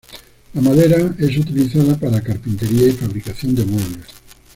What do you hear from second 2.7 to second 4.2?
y fabricación de muebles.